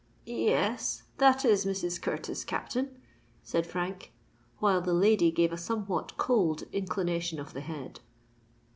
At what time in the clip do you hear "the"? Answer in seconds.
4.81-4.95, 7.53-7.61